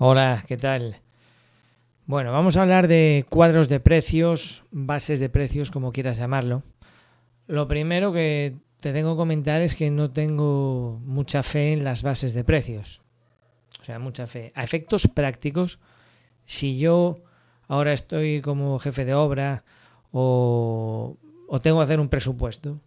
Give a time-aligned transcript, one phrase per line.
[0.00, 1.00] Hola, ¿qué tal?
[2.06, 6.62] Bueno, vamos a hablar de cuadros de precios, bases de precios, como quieras llamarlo.
[7.48, 12.04] Lo primero que te tengo que comentar es que no tengo mucha fe en las
[12.04, 13.00] bases de precios.
[13.80, 14.52] O sea, mucha fe.
[14.54, 15.80] A efectos prácticos,
[16.46, 17.18] si yo
[17.66, 19.64] ahora estoy como jefe de obra
[20.12, 21.16] o,
[21.60, 22.80] tengo que hacer un presupuesto,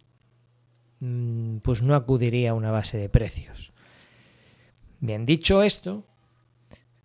[1.00, 3.74] mm, pues no acudiría a una base de precios.
[5.00, 6.06] Bien, dicho esto,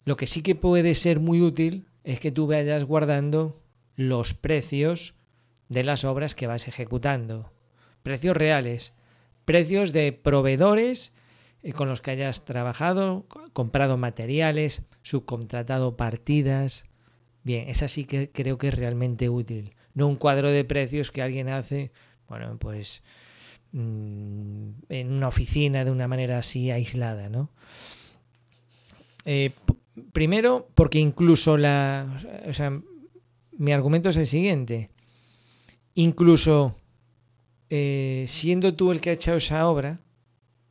[0.07, 3.61] lo que sí que puede ser muy útil es que tú vayas guardando
[3.97, 5.15] los precios
[5.67, 7.51] de las obras que vas ejecutando.
[8.03, 8.93] Precios reales,
[9.43, 11.13] precios de proveedores
[11.61, 16.85] eh, con los que hayas trabajado, comprado materiales, subcontratado partidas.
[17.43, 19.75] Bien, esa sí que creo que es realmente útil.
[19.93, 21.91] No un cuadro de precios que alguien hace,
[22.29, 23.03] bueno, pues
[23.73, 27.49] mm, en una oficina de una manera así aislada, ¿no?
[29.25, 29.51] Eh,
[30.13, 32.17] Primero, porque incluso la.
[32.47, 32.79] O sea,
[33.57, 34.91] mi argumento es el siguiente.
[35.95, 36.75] Incluso
[37.69, 39.99] eh, siendo tú el que ha hecho esa obra,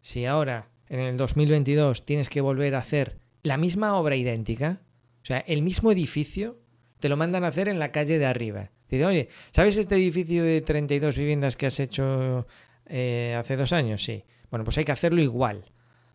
[0.00, 4.80] si ahora, en el 2022, tienes que volver a hacer la misma obra idéntica,
[5.22, 6.58] o sea, el mismo edificio,
[7.00, 8.70] te lo mandan a hacer en la calle de arriba.
[8.88, 12.46] Dice, oye, ¿sabes este edificio de 32 viviendas que has hecho
[12.86, 14.04] eh, hace dos años?
[14.04, 14.24] Sí.
[14.50, 15.64] Bueno, pues hay que hacerlo igual,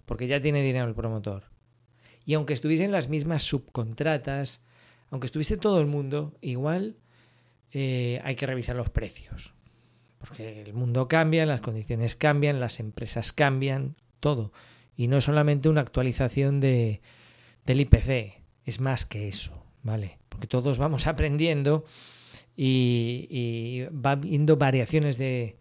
[0.05, 1.50] porque ya tiene dinero el promotor.
[2.25, 4.63] Y aunque estuviesen las mismas subcontratas,
[5.09, 6.97] aunque estuviese todo el mundo, igual
[7.71, 9.53] eh, hay que revisar los precios.
[10.19, 14.51] Porque el mundo cambia, las condiciones cambian, las empresas cambian, todo.
[14.95, 17.01] Y no es solamente una actualización de,
[17.65, 20.19] del IPC, es más que eso, ¿vale?
[20.29, 21.85] Porque todos vamos aprendiendo
[22.55, 25.57] y, y va viendo variaciones de,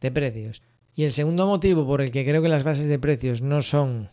[0.00, 0.62] de precios.
[0.94, 4.10] Y el segundo motivo por el que creo que las bases de precios no son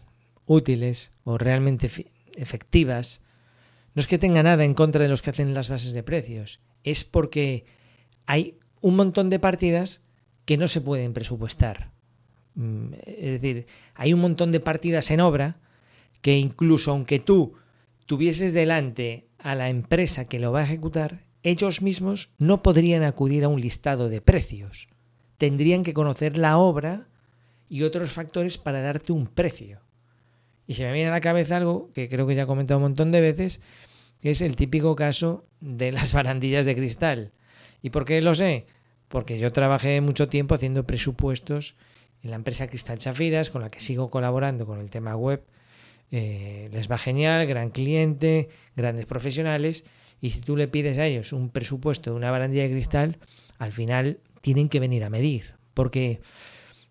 [0.48, 1.92] útiles o realmente
[2.36, 3.22] efectivas,
[3.94, 6.62] no es que tenga nada en contra de los que hacen las bases de precios,
[6.84, 7.66] es porque
[8.26, 10.02] hay un montón de partidas
[10.46, 11.92] que no se pueden presupuestar.
[12.56, 15.58] Mm, es decir, hay un montón de partidas en obra
[16.22, 17.56] que incluso aunque tú
[18.06, 23.44] tuvieses delante a la empresa que lo va a ejecutar, ellos mismos no podrían acudir
[23.44, 24.88] a un listado de precios.
[25.38, 27.08] Tendrían que conocer la obra
[27.70, 29.82] y otros factores para darte un precio.
[30.68, 32.84] Y se me viene a la cabeza algo que creo que ya he comentado un
[32.84, 33.62] montón de veces,
[34.20, 37.32] que es el típico caso de las barandillas de cristal.
[37.82, 38.66] ¿Y por qué lo sé?
[39.08, 41.76] Porque yo trabajé mucho tiempo haciendo presupuestos
[42.24, 45.44] en la empresa Cristal Chafiras, con la que sigo colaborando con el tema web.
[46.12, 49.86] Eh, les va genial, gran cliente, grandes profesionales.
[50.20, 53.18] Y si tú le pides a ellos un presupuesto de una barandilla de cristal,
[53.60, 55.56] al final tienen que venir a medir.
[55.74, 56.20] Porque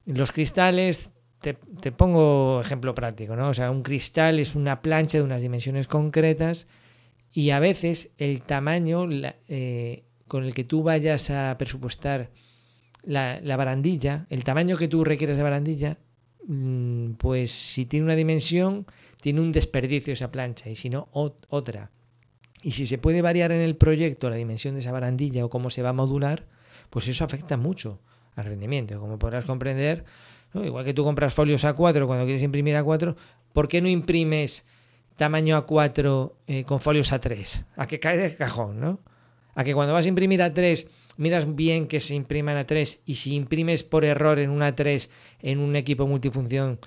[0.07, 1.11] los cristales
[1.41, 3.49] te, pongo ejemplo práctico, ¿no?
[3.49, 6.67] O sea, un cristal es una plancha de unas dimensiones concretas
[7.33, 9.07] y a veces el tamaño
[9.49, 12.31] eh, con el que tú vayas a presupuestar
[13.05, 15.99] la, barandilla, el tamaño que tú requieres de barandilla,
[16.47, 18.87] mm, pues si tiene una dimensión,
[19.21, 21.91] tiene un desperdicio esa plancha y si no, otra.
[22.63, 25.71] Y si se puede variar en el proyecto la dimensión de esa barandilla o cómo
[25.71, 26.47] se va a modular,
[26.91, 28.01] pues eso afecta mucho
[28.35, 28.99] al rendimiento.
[28.99, 30.05] Como podrás comprender,
[30.65, 33.15] Igual que tú compras folios A4 cuando quieres imprimir A4,
[33.53, 34.67] ¿por qué no imprimes
[35.17, 37.65] tamaño A4 eh, con folios A3?
[37.77, 39.01] A que cae de cajón, ¿no?
[39.55, 43.15] A que cuando vas a imprimir A3 miras bien que se imprima en A3 y
[43.17, 45.09] si imprimes por error en un A3
[45.41, 46.79] en un equipo multifunción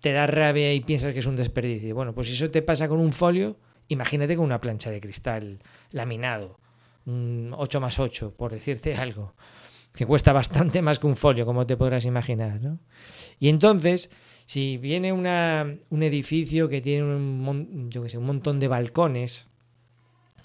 [0.00, 1.94] te da rabia y piensas que es un desperdicio.
[1.94, 3.56] Bueno, pues si eso te pasa con un folio,
[3.88, 5.58] imagínate con una plancha de cristal
[5.90, 6.60] laminado,
[7.06, 9.34] un 8 más 8, por decirte algo
[9.96, 12.60] que cuesta bastante más que un folio, como te podrás imaginar.
[12.60, 12.78] ¿no?
[13.40, 14.10] Y entonces,
[14.46, 19.48] si viene un edificio que tiene un, un montón de balcones,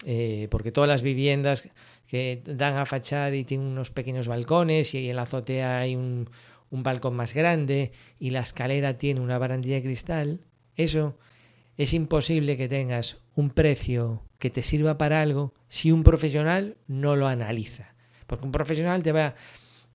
[0.06, 1.70] eh, porque todas las viviendas
[2.08, 6.30] que dan a fachada y tienen unos pequeños balcones y en la azotea hay un,
[6.72, 10.42] un balcón más grande y la escalera tiene una barandilla de cristal,
[10.76, 11.18] eso
[11.78, 17.16] es imposible que tengas un precio que te sirva para algo si un profesional no
[17.16, 17.91] lo analiza.
[18.32, 19.36] Porque un profesional te va,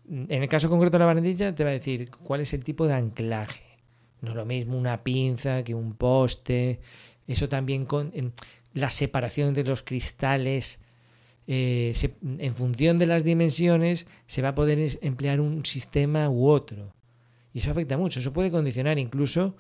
[0.07, 2.87] en el caso concreto de la barandilla, te va a decir cuál es el tipo
[2.87, 3.65] de anclaje.
[4.21, 6.81] No es lo mismo una pinza que un poste.
[7.27, 8.13] Eso también con
[8.75, 10.81] la separación de los cristales.
[11.47, 11.95] Eh,
[12.39, 16.93] en función de las dimensiones se va a poder emplear un sistema u otro.
[17.55, 18.21] Y eso afecta mucho.
[18.21, 19.57] Eso puede condicionar incluso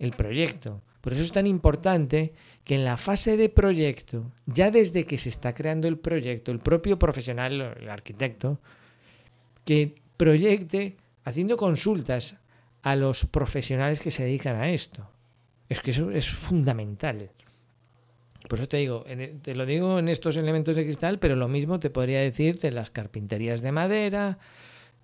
[0.00, 0.82] el proyecto.
[1.00, 2.32] Por eso es tan importante
[2.64, 6.58] que en la fase de proyecto, ya desde que se está creando el proyecto, el
[6.58, 8.58] propio profesional, el arquitecto,
[9.64, 12.42] que proyecte haciendo consultas
[12.82, 15.08] a los profesionales que se dedican a esto.
[15.68, 17.30] Es que eso es fundamental.
[18.48, 19.04] Por eso te digo,
[19.42, 22.70] te lo digo en estos elementos de cristal, pero lo mismo te podría decir de
[22.70, 24.38] las carpinterías de madera,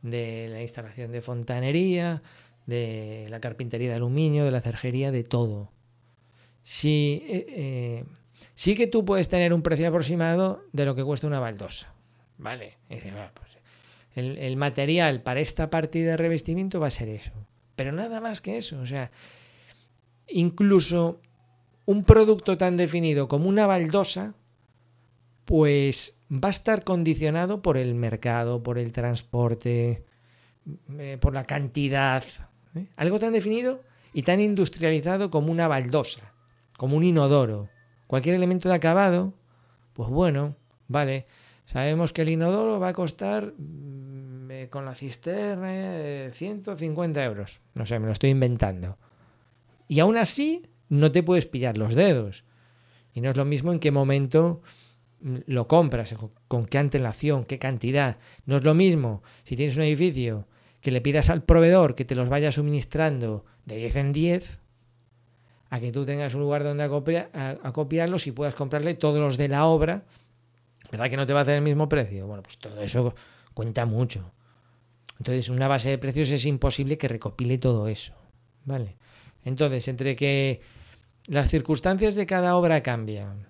[0.03, 2.23] de la instalación de fontanería,
[2.67, 5.71] de la carpintería de aluminio, de la cerjería, de todo.
[6.63, 8.05] Sí, eh, eh,
[8.55, 11.95] sí que tú puedes tener un precio aproximado de lo que cuesta una baldosa.
[12.39, 12.77] Vale.
[12.89, 13.05] Pues,
[14.15, 17.33] el, el, material para esta partida de revestimiento va a ser eso.
[17.77, 18.81] Pero nada más que eso.
[18.81, 19.11] O sea,
[20.29, 21.21] incluso
[21.85, 24.35] un producto tan definido como una baldosa,
[25.45, 30.05] pues va a estar condicionado por el mercado, por el transporte,
[30.99, 32.25] eh, por la cantidad.
[32.79, 32.89] ¿Eh?
[32.97, 33.83] Algo tan definido
[34.13, 36.33] y tan industrializado como una baldosa,
[36.77, 37.69] como un inodoro.
[38.07, 39.35] Cualquier elemento de acabado,
[39.93, 40.57] pues bueno,
[40.89, 41.27] vale.
[41.67, 47.61] Sabemos que el inodoro va a costar mm, eh, con la cisterna 150 euros.
[47.75, 48.97] No sé, me lo estoy inventando.
[49.89, 52.45] Y aún así no te puedes pillar los dedos.
[53.13, 54.63] Y no es lo mismo en qué momento
[55.21, 56.15] mm, lo compras,
[56.49, 58.19] con qué antelación, qué cantidad.
[58.45, 60.47] No es lo mismo si tienes un edificio
[60.81, 64.61] que le pidas al proveedor que te los vaya suministrando de 10 en 10,
[65.71, 69.67] a que tú tengas un lugar donde acopiarlos y puedas comprarle todos los de la
[69.67, 70.05] obra,
[70.91, 72.27] ¿verdad que no te va a hacer el mismo precio?
[72.27, 73.15] Bueno, pues todo eso
[73.53, 74.33] cuenta mucho.
[75.19, 78.13] Entonces, una base de precios es imposible que recopile todo eso,
[78.65, 78.97] ¿vale?
[79.45, 80.61] Entonces, entre que
[81.27, 83.49] las circunstancias de cada obra cambian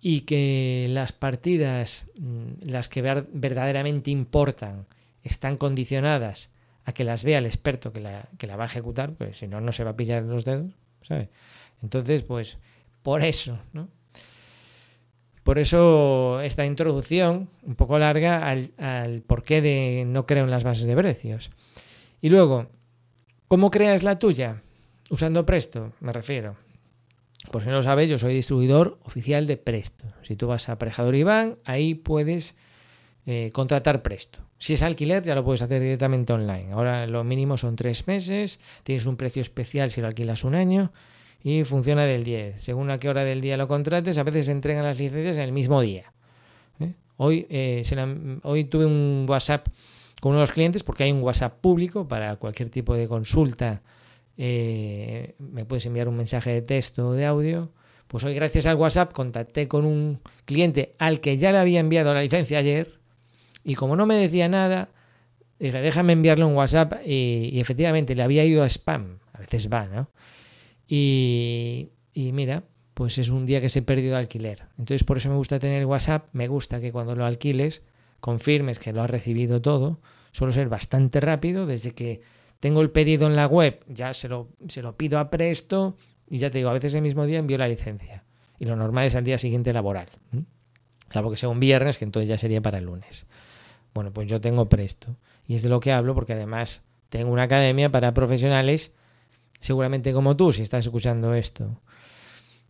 [0.00, 4.86] y que las partidas, mm, las que verdaderamente importan,
[5.22, 6.50] están condicionadas
[6.84, 9.46] a que las vea el experto que la, que la va a ejecutar, pues si
[9.46, 10.72] no, no se va a pillar los dedos,
[11.02, 11.28] ¿sabes?
[11.82, 12.58] Entonces, pues,
[13.02, 13.88] por eso, ¿no?
[15.42, 20.64] Por eso esta introducción, un poco larga, al, al porqué de no creo en las
[20.64, 21.50] bases de precios.
[22.20, 22.66] Y luego,
[23.48, 24.62] ¿cómo creas la tuya?
[25.10, 26.56] Usando Presto, me refiero.
[27.50, 30.04] Por si no lo sabéis, yo soy distribuidor oficial de Presto.
[30.22, 32.56] Si tú vas a Aparejador Iván, ahí puedes
[33.30, 34.38] eh, contratar Presto.
[34.58, 36.72] Si es alquiler, ya lo puedes hacer directamente online.
[36.72, 40.92] Ahora lo mínimo son tres meses, tienes un precio especial si lo alquilas un año
[41.44, 42.58] y funciona del 10.
[42.58, 45.42] Según a qué hora del día lo contrates, a veces se entregan las licencias en
[45.42, 46.14] el mismo día.
[46.80, 46.94] ¿eh?
[47.18, 47.82] Hoy, eh,
[48.44, 49.68] hoy tuve un WhatsApp
[50.22, 53.82] con uno de los clientes porque hay un WhatsApp público para cualquier tipo de consulta
[54.38, 57.72] me puedes enviar un mensaje de texto o de audio.
[58.06, 62.14] Pues hoy, gracias al WhatsApp, contacté con un cliente al que ya le había enviado
[62.14, 62.97] la licencia ayer.
[63.64, 64.90] Y como no me decía nada,
[65.58, 66.94] dije, déjame enviarle un WhatsApp.
[67.06, 69.18] Y, efectivamente le había ido a spam.
[69.32, 70.10] A veces va, ¿no?
[70.86, 72.64] Y, mira,
[72.94, 74.64] pues es un día que se perdido de alquiler.
[74.78, 76.28] Entonces, por eso me gusta tener WhatsApp.
[76.32, 77.82] Me gusta que cuando lo alquiles,
[78.20, 80.00] confirmes que lo has recibido todo.
[80.32, 82.20] Suelo ser bastante rápido desde que
[82.60, 85.96] tengo el pedido en la web, ya se lo, se lo pido a Presto
[86.28, 88.24] y ya te digo, a veces el mismo día envío la licencia.
[88.58, 90.08] Y lo normal es al día siguiente laboral.
[91.08, 93.26] Claro que sea un viernes, que entonces ya sería para el lunes.
[93.94, 95.16] Bueno, pues yo tengo Presto.
[95.46, 98.92] Y es de lo que hablo porque además tengo una academia para profesionales,
[99.60, 101.80] seguramente como tú, si estás escuchando esto.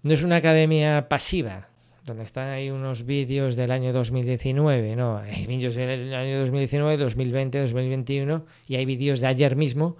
[0.02, 1.68] No es una academia pasiva,
[2.04, 5.18] donde están ahí unos vídeos del año 2019, ¿no?
[5.18, 9.96] Hay vídeos del año 2019, 2020, 2021 y hay vídeos de ayer mismo,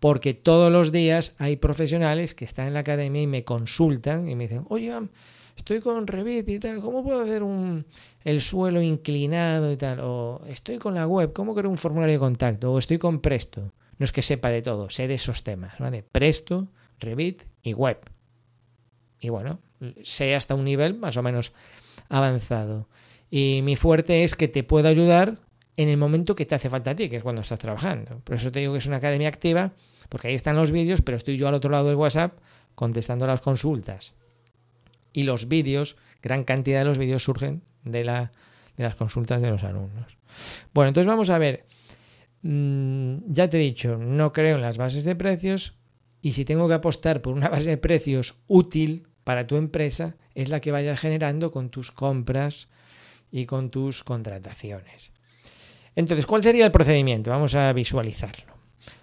[0.00, 4.34] porque todos los días hay profesionales que están en la academia y me consultan y
[4.34, 4.92] me dicen, oye,
[5.56, 7.84] estoy con Revit y tal, ¿cómo puedo hacer un,
[8.24, 10.00] el suelo inclinado y tal?
[10.00, 12.72] O estoy con la web, ¿cómo creo un formulario de contacto?
[12.72, 13.72] O estoy con Presto.
[13.98, 16.02] No es que sepa de todo, sé de esos temas, ¿vale?
[16.02, 16.68] Presto,
[16.98, 17.98] Revit y web.
[19.20, 19.60] Y bueno,
[20.02, 21.52] sé hasta un nivel más o menos
[22.08, 22.88] avanzado.
[23.30, 25.38] Y mi fuerte es que te puedo ayudar
[25.76, 28.20] en el momento que te hace falta a ti, que es cuando estás trabajando.
[28.24, 29.72] Por eso te digo que es una academia activa,
[30.08, 32.38] porque ahí están los vídeos, pero estoy yo al otro lado del WhatsApp
[32.74, 34.14] contestando las consultas.
[35.12, 38.32] Y los vídeos, gran cantidad de los vídeos surgen de, la,
[38.76, 40.16] de las consultas de los alumnos.
[40.72, 41.66] Bueno, entonces vamos a ver.
[42.42, 45.74] Mm, ya te he dicho, no creo en las bases de precios
[46.22, 50.48] y si tengo que apostar por una base de precios útil, para tu empresa es
[50.48, 52.68] la que vayas generando con tus compras
[53.30, 55.12] y con tus contrataciones.
[55.94, 57.30] Entonces, ¿cuál sería el procedimiento?
[57.30, 58.51] Vamos a visualizarlo.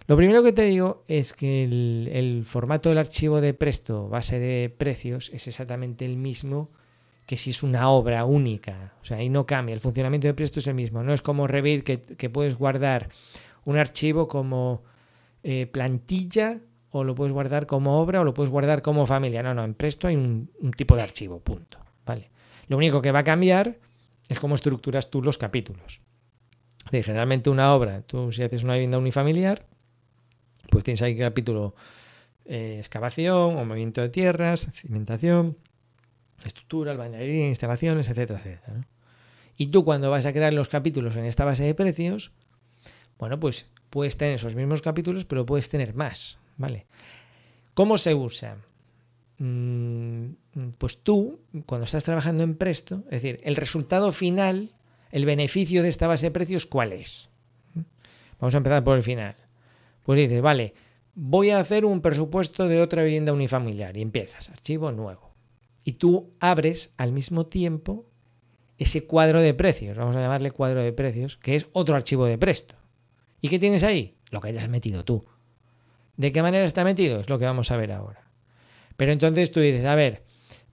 [0.07, 4.69] Lo primero que te digo es que el, formato del archivo de Presto, base de
[4.69, 6.71] precios, es exactamente el mismo
[7.25, 8.93] que si es una obra única.
[9.03, 9.74] O sea, ahí no cambia.
[9.74, 11.03] El funcionamiento de Presto es el mismo.
[11.03, 13.09] No es como Revit que, puedes guardar
[13.65, 14.83] un archivo como
[15.43, 16.59] eh, plantilla
[16.89, 19.43] o lo puedes guardar como obra o lo puedes guardar como familia.
[19.43, 21.77] No, no, en Presto hay un, tipo de archivo, punto.
[22.03, 22.31] ¿Vale?
[22.67, 23.77] Lo único que va a cambiar
[24.27, 26.01] es cómo estructuras tú los capítulos.
[26.91, 29.65] Generalmente una obra, tú si haces una vivienda unifamiliar,
[30.69, 31.75] pues tienes ahí capítulo
[32.46, 35.58] eh, excavación o movimiento de tierras, cimentación,
[36.43, 38.88] estructura, albañilería, instalaciones, etcétera, etcétera.
[39.58, 42.31] Y tú cuando vas a crear los capítulos en esta base de precios,
[43.17, 46.86] bueno, pues puedes tener esos mismos capítulos, pero puedes tener más, ¿vale?
[47.74, 48.58] ¿Cómo se usa?
[49.38, 50.31] Mm,
[50.77, 54.72] pues tú, cuando estás trabajando en Presto, es decir, el resultado final,
[55.12, 57.30] el beneficio de esta base de precios, ¿cuál es?
[58.39, 59.36] Vamos a empezar por el final.
[60.04, 60.74] Pues dices, vale,
[61.16, 65.34] voy a hacer un presupuesto de otra vivienda unifamiliar y empiezas, archivo nuevo.
[65.84, 68.06] Y tú abres al mismo tiempo
[68.78, 72.38] ese cuadro de precios, vamos a llamarle cuadro de precios, que es otro archivo de
[72.38, 72.75] Presto.
[73.42, 74.16] ¿Y qué tienes ahí?
[74.32, 75.25] Lo que hayas metido tú.
[76.16, 77.20] ¿De qué manera está metido?
[77.20, 78.30] Es lo que vamos a ver ahora.
[78.96, 80.24] Pero entonces tú dices, a ver,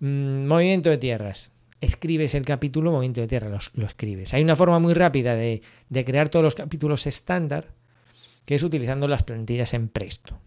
[0.00, 1.50] mm, movimiento de tierras.
[1.80, 4.33] Escribes el capítulo movimiento de tierras, lo, escribes.
[4.35, 7.68] Hay una forma muy rápida de, de crear todos los capítulos estándar,
[8.45, 10.38] que es utilizando las plantillas en Presto.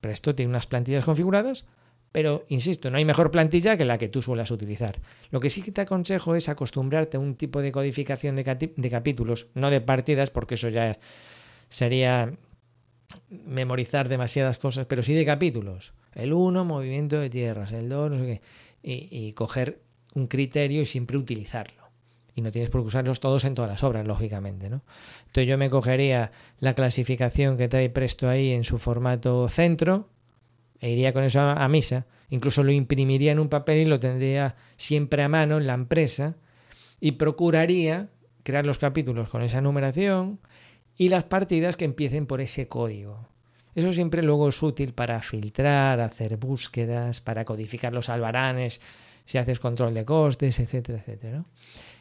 [0.00, 1.66] Presto tiene unas plantillas configuradas,
[2.16, 5.00] pero insisto, no hay mejor plantilla que la que tú suelas utilizar.
[5.30, 9.48] Lo que sí que te aconsejo es acostumbrarte a un tipo de codificación de, capítulos,
[9.52, 10.98] no de partidas, porque eso ya
[11.68, 12.32] sería
[13.44, 15.92] memorizar demasiadas cosas, pero sí de capítulos.
[16.14, 18.40] El 1, movimiento de tierras, el 2, no sé qué.
[18.82, 19.80] Y, y, coger
[20.16, 21.86] un criterio y siempre utilizarlo.
[22.34, 24.68] Y no tienes por qué usarlos todos en todas las obras, lógicamente.
[24.68, 24.82] ¿no?
[25.26, 30.08] Entonces yo me cogería la clasificación que trae Presto ahí en su formato centro
[30.80, 32.06] e iría con eso a, misa.
[32.28, 36.34] Incluso lo imprimiría en un papel y lo tendría siempre a mano en la empresa
[37.00, 38.08] y procuraría
[38.42, 40.40] crear los capítulos con esa numeración
[40.96, 43.28] y las partidas que empiecen por ese código.
[43.74, 48.80] Eso siempre luego es útil para filtrar, hacer búsquedas, para codificar los albaranes,
[49.26, 51.44] si haces control de costes, etcétera, etcétera.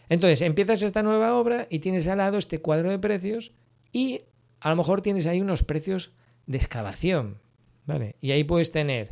[0.07, 3.51] Entonces, empiezas esta nueva obra y tienes al lado este cuadro de precios
[3.91, 4.21] y
[4.61, 6.11] a lo mejor tienes ahí unos precios
[6.45, 7.39] de excavación,
[7.85, 8.15] ¿vale?
[8.21, 9.11] Y ahí puedes tener,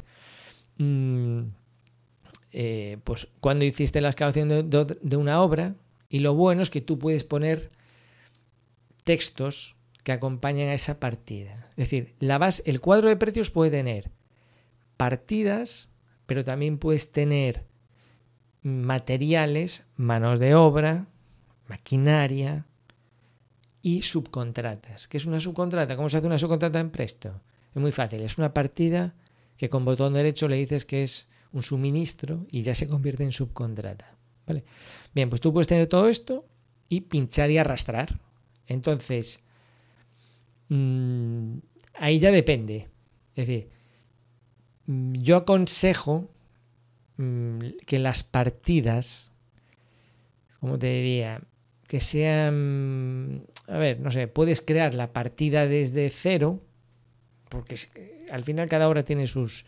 [0.77, 1.41] mm,
[2.51, 5.75] eh, pues, cuando hiciste la excavación de, una obra,
[6.07, 7.71] y lo bueno es que tú puedes poner
[9.03, 11.67] textos que acompañan a esa partida.
[11.71, 14.11] Es decir, la base, el cuadro de precios puede tener
[14.97, 15.89] partidas,
[16.27, 17.65] pero también puedes tener
[18.63, 21.07] materiales, manos de obra,
[21.67, 22.65] maquinaria
[23.81, 25.07] y subcontratas.
[25.07, 25.95] ¿Qué es una subcontrata?
[25.95, 27.41] ¿Cómo se hace una subcontrata en Presto?
[27.75, 29.13] Es muy fácil, es una partida
[29.57, 33.31] que con botón derecho le dices que es un suministro y ya se convierte en
[33.31, 34.17] subcontrata.
[34.47, 34.63] ¿Vale?
[35.13, 36.45] Bien, pues tú puedes tener todo esto
[36.89, 38.19] y pinchar y arrastrar.
[38.67, 39.41] Entonces,
[40.69, 41.57] mmm,
[41.95, 42.89] ahí ya depende.
[43.35, 43.69] Es decir,
[44.87, 46.29] mm, yo aconsejo
[47.17, 49.31] que las partidas,
[50.59, 51.41] como te diría,
[51.87, 56.61] que sean, a ver, no sé, puedes crear la partida desde cero,
[57.49, 57.75] porque
[58.31, 59.65] al final cada obra tiene sus,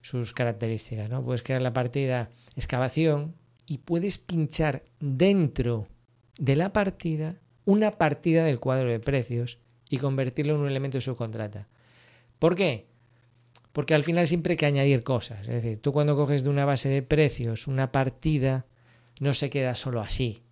[0.00, 1.22] sus características, ¿no?
[1.22, 3.34] Puedes crear la partida excavación
[3.66, 5.88] y puedes pinchar dentro
[6.38, 11.02] de la partida una partida del cuadro de precios y convertirlo en un elemento de
[11.02, 11.68] subcontrata.
[12.38, 12.86] ¿Por qué?
[13.74, 15.40] Porque al final siempre hay que añadir cosas.
[15.40, 18.66] Es decir, tú cuando coges de una base de precios una partida,
[19.18, 20.44] no se queda solo así.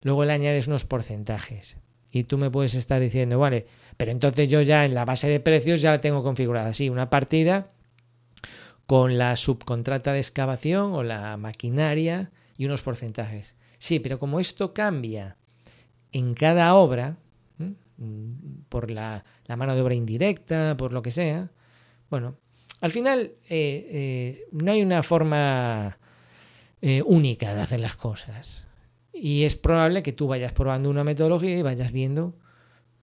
[0.00, 1.76] Luego le añades unos porcentajes.
[2.10, 3.66] Y tú me puedes estar diciendo, vale,
[3.98, 7.10] pero entonces yo ya en la base de precios ya la tengo configurada así, una
[7.10, 7.72] partida
[8.86, 13.54] con la subcontrata de excavación o la maquinaria y unos porcentajes.
[13.78, 15.36] Sí, pero como esto cambia
[16.10, 17.18] en cada obra,
[18.70, 21.50] por la, mano de obra indirecta, por lo que sea,
[22.08, 22.38] bueno,
[22.86, 25.98] al final eh, eh, no hay una forma
[26.80, 28.64] eh, única de hacer las cosas.
[29.12, 32.36] Y es probable que tú vayas probando una metodología y vayas viendo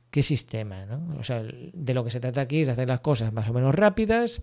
[0.10, 1.20] qué sistema, ¿no?
[1.20, 3.54] O sea, de lo que se trata aquí es de hacer las cosas más o
[3.54, 4.42] menos rápidas,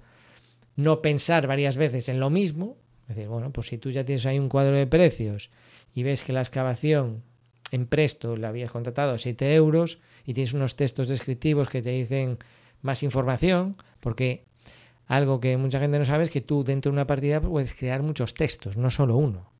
[0.76, 2.76] no pensar varias veces en lo mismo.
[3.08, 5.50] Es decir, bueno, pues si tú ya tienes ahí un cuadro de precios
[5.94, 7.22] y ves que la excavación
[7.70, 11.90] en Presto la habías contratado a 7 euros y tienes unos textos descriptivos que te
[11.90, 12.38] dicen
[12.82, 14.44] más información, porque
[15.10, 18.00] algo que mucha gente no sabe es que tú dentro de una partida puedes crear
[18.00, 19.50] muchos textos, no solo uno.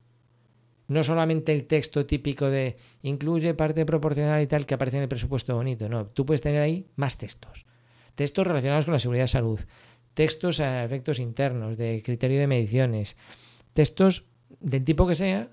[0.87, 5.09] No solamente el texto típico de incluye parte proporcional y tal que aparece en el
[5.09, 5.89] presupuesto bonito.
[5.89, 7.65] No, tú puedes tener ahí más textos.
[8.15, 9.59] Textos relacionados con la seguridad de salud.
[10.13, 13.17] Textos a efectos internos, de criterio de mediciones.
[13.73, 14.23] Textos
[14.61, 15.49] del tipo que sea,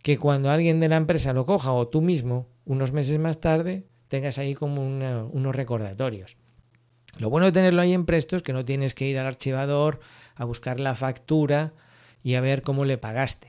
[0.00, 3.84] que cuando alguien de la empresa lo coja o tú mismo, unos meses más tarde,
[4.08, 6.38] tengas ahí como unos recordatorios.
[7.18, 10.00] Lo bueno de tenerlo ahí en presto es que no tienes que ir al archivador
[10.34, 11.74] a buscar la factura
[12.22, 13.48] y a ver cómo le pagaste.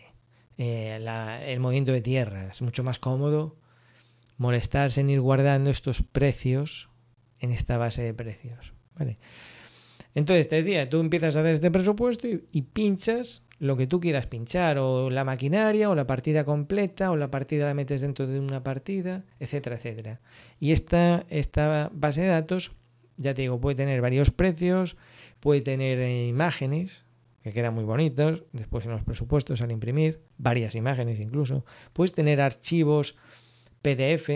[0.57, 0.99] Eh,
[1.47, 2.49] el movimiento de tierra.
[2.51, 3.55] Es mucho más cómodo
[4.37, 6.89] molestarse en ir guardando estos precios
[7.39, 8.73] en esta base de precios.
[8.95, 9.17] ¿vale?
[10.15, 14.27] Entonces te decía, tú empiezas a hacer este presupuesto y, pinchas lo que tú quieras
[14.27, 18.39] pinchar, o la maquinaria, o la partida completa, o la partida la metes dentro de
[18.39, 20.19] una partida, etcétera, etcétera.
[20.59, 22.73] Y esta, esta base de datos,
[23.17, 24.97] ya te digo, puede tener varios precios,
[25.39, 27.05] puede tener eh, imágenes,
[27.43, 31.65] que quedan muy bonitos, después en los presupuestos al imprimir, varias imágenes incluso.
[31.91, 33.17] Puedes tener archivos
[33.81, 34.29] PDF,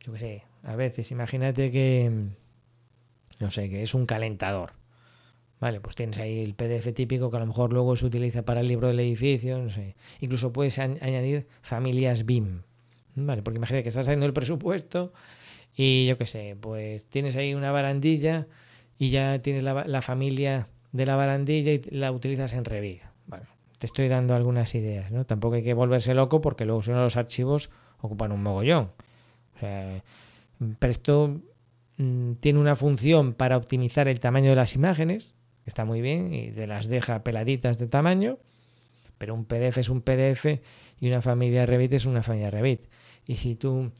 [0.00, 2.28] yo qué sé, a veces imagínate que,
[3.40, 4.74] no sé, que es un calentador.
[5.60, 8.60] Vale, pues tienes ahí el PDF típico que a lo mejor luego se utiliza para
[8.60, 9.94] el libro del edificio, no sé.
[10.18, 12.62] Incluso puedes añadir familias BIM.
[13.14, 15.12] Vale, porque imagínate que estás haciendo el presupuesto
[15.76, 18.46] y yo qué sé, pues tienes ahí una barandilla
[18.98, 23.02] y ya tienes la, la familia de la barandilla y la utilizas en Revit.
[23.26, 23.46] Bueno,
[23.78, 25.24] te estoy dando algunas ideas, ¿no?
[25.24, 27.70] Tampoco hay que volverse loco porque luego son los archivos
[28.02, 28.90] ocupan un mogollón.
[29.56, 30.02] O sea,
[30.78, 31.40] Presto
[31.96, 35.34] mm, tiene una función para optimizar el tamaño de las imágenes,
[35.66, 38.38] está muy bien, y te las deja peladitas de tamaño,
[39.18, 40.46] pero un PDF es un PDF
[41.00, 42.82] y una familia Revit es una familia Revit.
[43.26, 43.92] Y si tú,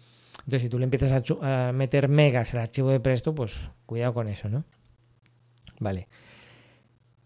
[0.45, 4.29] entonces si tú le empiezas a, meter megas al archivo de Presto, pues cuidado con
[4.29, 4.65] eso, ¿no?
[5.79, 6.09] Vale.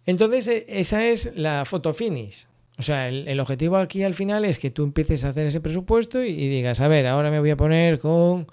[0.04, 2.46] Entonces, e, esa es la foto finish.
[2.78, 6.22] O sea, el, objetivo aquí al final es que tú empieces a hacer ese presupuesto
[6.22, 8.46] y, digas, a ver, ahora me voy a poner con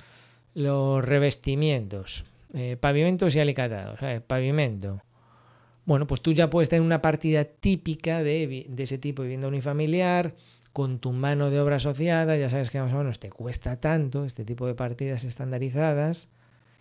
[0.54, 5.02] los revestimientos, eh, pavimentos y alicatados, pavimento.
[5.86, 10.36] Bueno, pues tú ya puedes tener una partida típica de, de, ese tipo vivienda unifamiliar,
[10.74, 14.26] con tu mano de obra asociada, ya sabes que más o menos te cuesta tanto
[14.26, 16.30] este tipo de partidas estandarizadas,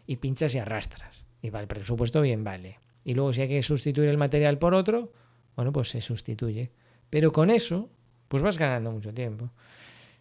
[0.06, 1.26] y pinchas y arrastras.
[1.40, 4.74] Y va el presupuesto bien vale y luego si hay que sustituir el material por
[4.74, 5.12] otro,
[5.56, 6.70] bueno, pues se sustituye.
[7.10, 7.90] Pero con eso,
[8.28, 9.50] pues vas ganando mucho tiempo.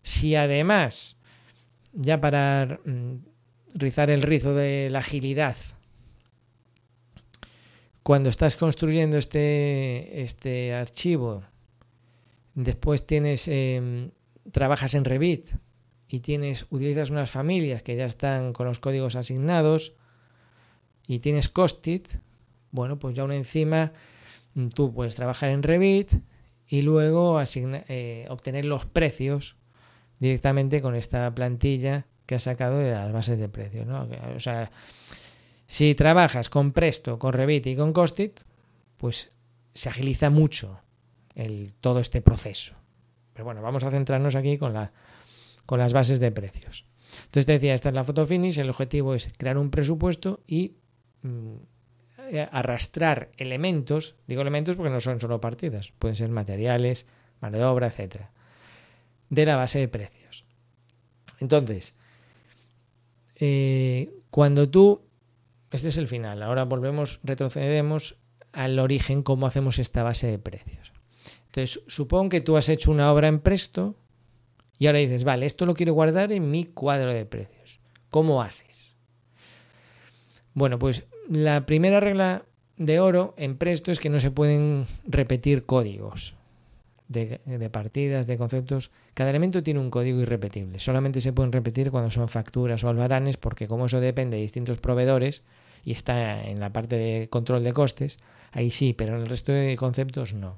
[0.04, 1.18] Si además,
[1.94, 3.18] ya para mm,
[3.76, 5.56] rizar el rizo de la agilidad,
[8.04, 11.44] cuando estás construyendo este, este archivo,
[12.56, 14.12] después tienes, em,
[14.52, 15.50] trabajas en Revit
[16.08, 19.94] y tienes, utilizas unas familias que ya están con los códigos asignados
[21.08, 22.08] y tienes Costit,
[22.72, 23.94] bueno, pues ya una encima
[24.54, 26.12] mm, tú puedes trabajar en Revit
[26.68, 29.56] y luego eh, obtener los precios
[30.20, 33.86] directamente con esta plantilla que has sacado de las bases de precios.
[33.86, 34.08] ¿no?
[34.36, 34.72] O sea,
[35.68, 38.40] si trabajas con Presto, con Revit y con Costit,
[38.98, 39.32] pues
[39.74, 40.80] se agiliza mucho
[41.80, 42.76] todo este proceso.
[43.34, 44.92] Pero bueno, vamos a centrarnos aquí con, la,
[45.66, 46.86] con las bases de precios.
[47.26, 50.76] Entonces te decía, esta es la foto finish, el objetivo es crear un presupuesto y
[51.24, 51.56] mm,
[52.30, 57.06] eh, arrastrar elementos, digo elementos porque no son solo partidas, pueden ser materiales,
[57.42, 58.32] mano de obra, etcétera,
[59.30, 60.46] de la base de precios.
[61.40, 61.96] Entonces,
[63.36, 65.02] eh, cuando tú,
[65.72, 68.16] este es el final, ahora volvemos, retrocedemos
[68.54, 70.91] al origen, cómo hacemos esta base de precios.
[71.52, 73.96] Entonces, supón que tú has hecho una obra en Presto
[74.80, 77.82] y ahora dices, vale, esto lo quiero guardar en mi cuadro de precios.
[78.10, 78.96] ¿Cómo haces?
[80.54, 82.46] Bueno, pues la primera regla
[82.78, 86.36] de oro en Presto es que no se pueden repetir códigos
[87.10, 88.92] de, partidas, de conceptos.
[89.14, 90.80] Cada elemento tiene un código irrepetible.
[90.80, 94.78] Solamente se pueden repetir cuando son facturas o albaranes, porque como eso depende de distintos
[94.78, 95.44] proveedores
[95.84, 98.20] y está en la parte de control de costes,
[98.54, 100.58] ahí sí, pero en el resto de conceptos no.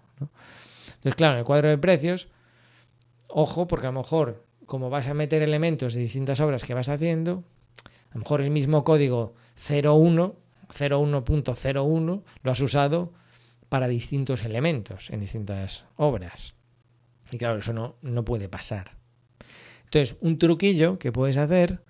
[1.04, 2.30] Entonces, claro, en el cuadro de precios,
[3.28, 6.88] ojo, porque a lo mejor, como vas a meter elementos de distintas obras que vas
[6.88, 7.44] haciendo,
[8.12, 9.34] a lo mejor el mismo código
[9.70, 13.14] 01 01.01 lo has usado
[13.70, 16.56] para distintos elementos en distintas obras.
[17.32, 18.92] Y claro, eso no, no puede pasar.
[19.86, 21.84] Entonces, un truquillo que puedes hacer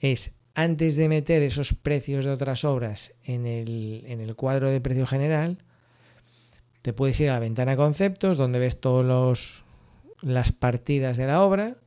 [0.00, 4.80] es, antes de meter esos precios de otras obras en el, en el cuadro de
[4.80, 5.58] precio general,
[6.86, 9.64] te puedes ir a la ventana conceptos, donde ves todas
[10.22, 11.78] las partidas de la obra,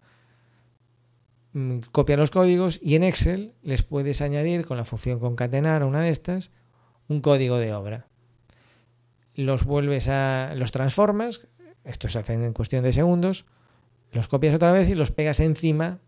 [1.54, 5.88] Mm, copia los códigos y en Excel les puedes añadir con la función concatenar a
[5.88, 6.52] una de estas
[7.08, 8.08] un código de obra.
[9.34, 10.54] Los vuelves a.
[10.56, 11.42] los transformas,
[11.84, 13.46] esto se hace en cuestión de segundos,
[14.12, 16.00] los copias otra vez y los pegas encima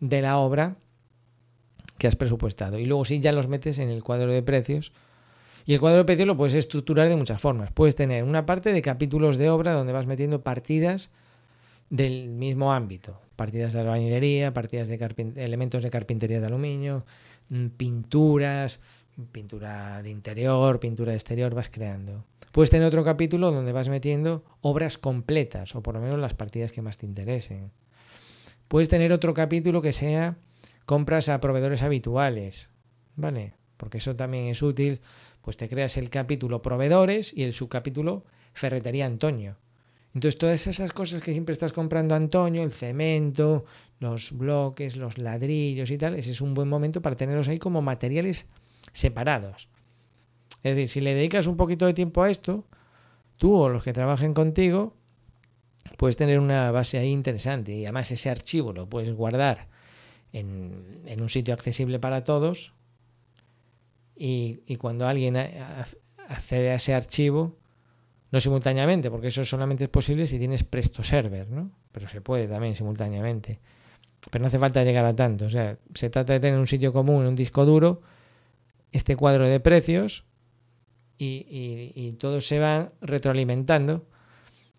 [0.00, 0.76] de la obra
[1.98, 2.78] que has presupuestado.
[2.78, 4.92] Y luego sí ya los metes en el cuadro de precios.
[5.66, 7.72] Y el cuadro de lo puedes estructurar de muchas formas.
[7.72, 11.10] Puedes tener una parte de capítulos de obra donde vas metiendo partidas
[11.90, 14.98] del mismo ámbito partidas de albañilería, partidas de
[15.36, 17.04] elementos de carpintería de aluminio,
[17.50, 18.80] mm, pinturas,
[19.30, 22.24] pintura de interior, pintura de exterior, vas creando.
[22.50, 26.72] Puedes tener otro capítulo donde vas metiendo obras completas, o por lo menos las partidas
[26.72, 27.70] que más te interesen.
[28.68, 30.36] Puedes tener otro capítulo que sea
[30.86, 32.70] compras a proveedores habituales,
[33.14, 33.54] ¿vale?
[33.76, 35.00] Porque eso también es útil,
[35.46, 39.54] pues te creas el capítulo proveedores y el subcapítulo ferretería Antonio.
[40.12, 43.64] Entonces, todas esas cosas que siempre estás comprando, Antonio, el cemento,
[44.00, 47.80] los bloques, los ladrillos y tal, ese es un buen momento para tenerlos ahí como
[47.80, 48.48] materiales
[48.92, 49.68] separados.
[50.64, 52.64] Es decir, si le dedicas un poquito de tiempo a esto,
[53.36, 54.94] tú o los que trabajen contigo,
[55.96, 57.72] puedes tener una base ahí interesante.
[57.72, 59.68] Y además ese archivo lo puedes guardar
[60.32, 62.74] en, en un sitio accesible para todos.
[64.16, 67.56] Y, cuando alguien accede a ese archivo,
[68.30, 71.70] no simultáneamente, porque eso solamente es posible si tienes Presto Server, ¿no?
[71.92, 73.60] Pero se puede también simultáneamente.
[74.30, 75.44] Pero no hace falta llegar a tanto.
[75.44, 78.00] O sea, se trata de tener un sitio común, un disco duro,
[78.90, 80.24] este cuadro de precios
[81.18, 84.06] y, y, y todos se van retroalimentando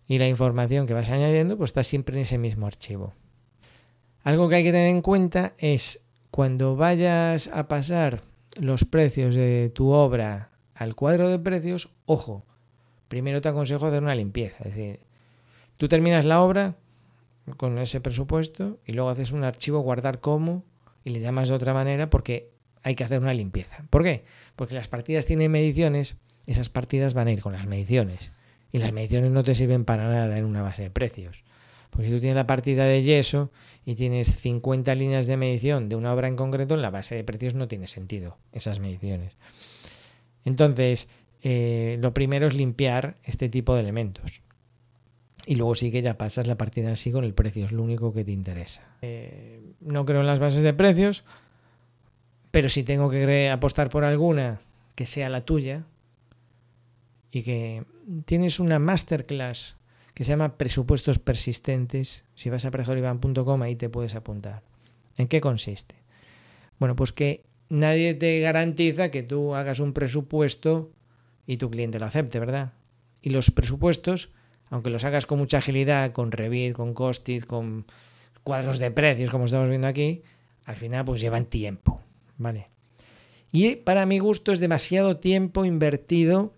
[0.08, 3.14] y la información que vas añadiendo pues está siempre en ese mismo archivo.
[4.22, 8.22] Algo que hay que tener en cuenta es cuando vayas a pasar
[8.60, 12.44] los precios de tu obra al cuadro de precios, ojo,
[13.08, 14.56] primero te aconsejo hacer una limpieza.
[14.64, 15.00] Es decir,
[15.76, 16.76] tú terminas la obra
[17.56, 20.64] con ese presupuesto y luego haces un archivo guardar como
[21.04, 22.50] y le llamas de otra manera porque
[22.82, 23.84] hay que hacer una limpieza.
[23.90, 24.24] ¿Por qué?
[24.56, 26.16] Porque las partidas tienen mediciones,
[26.46, 28.32] esas partidas van a ir con las mediciones.
[28.70, 31.42] Y las mediciones no te sirven para nada en una base de precios.
[31.90, 33.50] Porque si tú tienes la partida de yeso
[33.84, 37.24] y tienes 50 líneas de medición de una obra en concreto, en la base de
[37.24, 39.36] precios no tiene sentido esas mediciones.
[40.44, 41.08] Entonces,
[41.42, 44.42] eh, lo primero es limpiar este tipo de elementos.
[45.46, 48.12] Y luego sí que ya pasas la partida así con el precio, es lo único
[48.12, 48.82] que te interesa.
[49.00, 51.24] Eh, no creo en las bases de precios,
[52.50, 54.60] pero si tengo que apostar por alguna
[54.94, 55.86] que sea la tuya
[57.30, 57.84] y que
[58.26, 59.77] tienes una masterclass
[60.18, 62.24] que se llama Presupuestos Persistentes.
[62.34, 64.64] Si vas a prejoriban.com ahí te puedes apuntar.
[65.16, 65.94] ¿En qué consiste?
[66.80, 70.90] Bueno, pues que nadie te garantiza que tú hagas un presupuesto
[71.46, 72.72] y tu cliente lo acepte, ¿verdad?
[73.22, 74.30] Y los presupuestos,
[74.70, 77.86] aunque los hagas con mucha agilidad, con Revit, con Costit, con
[78.42, 80.22] cuadros de precios, como estamos viendo aquí,
[80.64, 82.00] al final pues llevan tiempo,
[82.38, 82.70] ¿vale?
[83.52, 86.54] Y para mi gusto es demasiado tiempo invertido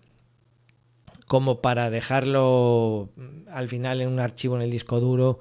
[1.31, 5.39] como para dejarlo mm, al final en un archivo en el disco duro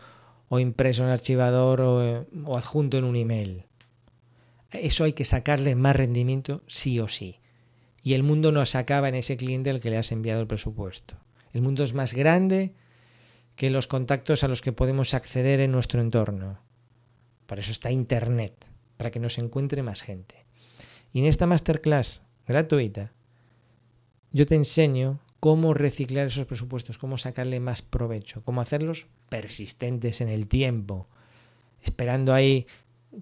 [0.48, 3.64] o impreso en el archivador o, eh, o adjunto en un email.
[4.70, 7.40] Eso hay que sacarle más rendimiento sí o sí.
[8.05, 10.46] Y el mundo no se acaba en ese cliente al que le has enviado el
[10.46, 11.16] presupuesto.
[11.53, 12.72] El mundo es más grande
[13.57, 16.61] que los contactos a los que podemos acceder en nuestro entorno.
[17.48, 18.64] Para eso está Internet,
[18.96, 20.46] para que nos encuentre más gente.
[21.12, 23.12] Y en esta masterclass gratuita,
[24.31, 30.29] yo te enseño cómo reciclar esos presupuestos, cómo sacarle más provecho, cómo hacerlos persistentes en
[30.29, 31.09] el tiempo,
[31.83, 32.66] esperando ahí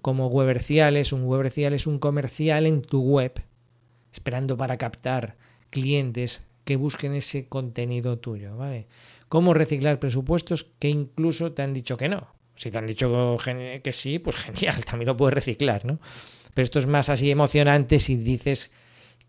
[0.01, 3.41] como weberciales, un webercial es un comercial en tu web,
[4.13, 5.37] esperando para captar
[5.69, 8.87] clientes que busquen ese contenido tuyo, ¿vale?
[9.27, 12.27] Cómo reciclar presupuestos que incluso te han dicho que no.
[12.55, 13.37] Si te han dicho
[13.83, 15.99] que sí, pues genial, también lo puedes reciclar, ¿no?
[16.53, 18.71] Pero esto es más así emocionante si dices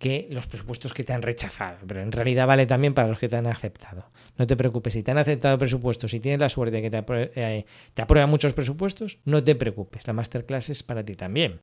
[0.00, 3.28] que los presupuestos que te han rechazado, pero en realidad vale también para los que
[3.28, 4.06] te han aceptado.
[4.38, 7.30] No te preocupes, si te han aceptado presupuestos, si tienes la suerte de que te,
[7.34, 7.66] eh,
[7.98, 11.60] aprueban muchos presupuestos, no te preocupes, la masterclass es para ti también.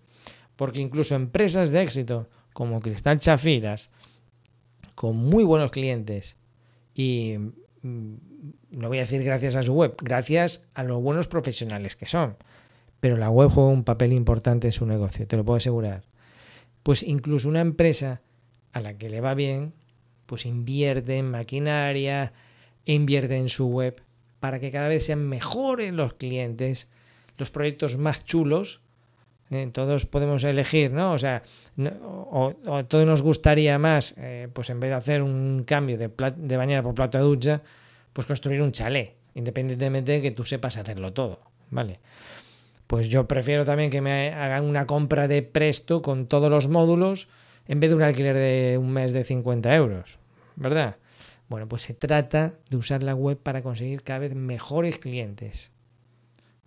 [0.56, 3.90] Porque incluso empresas de éxito como Cristal Chafiras,
[4.94, 6.38] con muy buenos clientes,
[6.94, 7.38] y
[7.82, 8.14] mm,
[8.70, 12.38] no voy a decir gracias a su web, gracias a los buenos profesionales que son,
[13.00, 16.04] pero la web juega un papel importante en su negocio, te lo puedo asegurar.
[16.84, 18.22] Pues incluso una empresa
[18.74, 19.74] a la que le va bien,
[20.26, 22.34] pues invierte en maquinaria,
[22.86, 24.02] invierte en su web
[24.40, 26.88] para que cada vez sean mejores los clientes,
[27.38, 28.82] los proyectos más chulos.
[29.50, 31.14] Eh, todos podemos elegir, ¿no?
[31.14, 31.42] O sea,
[32.04, 36.10] o, o, todos nos gustaría más, eh, pues en vez de hacer un cambio de,
[36.36, 37.62] de bañera por plato de ducha,
[38.12, 42.00] pues construir un chalet, independientemente de que tú sepas hacerlo todo, ¿vale?
[42.88, 47.30] Pues yo prefiero también que me hagan una compra de presto con todos los módulos
[47.68, 50.20] en vez de un alquiler de un mes de 50 euros,
[50.56, 50.98] ¿verdad?
[51.50, 55.72] Bueno, pues se trata de usar la web para conseguir cada vez mejores clientes.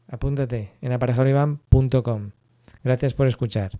[0.08, 2.30] Apúntate en aparejadorivan.com.
[2.82, 3.78] Gracias por escuchar.